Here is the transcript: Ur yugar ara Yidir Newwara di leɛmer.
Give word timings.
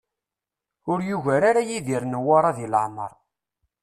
Ur 0.91 0.99
yugar 1.09 1.41
ara 1.49 1.61
Yidir 1.69 2.03
Newwara 2.11 2.51
di 2.57 2.67
leɛmer. 2.73 3.11